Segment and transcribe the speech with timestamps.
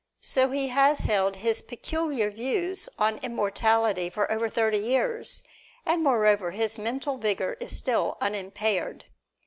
[0.23, 5.43] So he has held his peculiar views on immortality for over thirty years,
[5.85, 9.05] and moreover his mental vigor is still unimpaired.